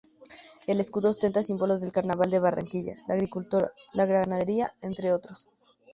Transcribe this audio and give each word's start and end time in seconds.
El 0.65 0.79
escudo 0.79 1.09
ostenta 1.09 1.43
símbolos 1.43 1.79
del 1.79 1.91
Carnaval 1.91 2.31
de 2.31 2.39
Barranquilla, 2.39 2.97
la 3.07 3.13
agricultura, 3.13 3.71
la 3.93 4.07
ganadería, 4.07 4.73
entre 4.81 5.13
otros. 5.13 5.47